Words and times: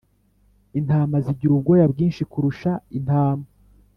Intama 0.79 1.15
zigira 1.25 1.51
ubwoya 1.55 1.85
bwinshi 1.93 2.21
kurusha 2.31 2.71
intama 2.97 3.45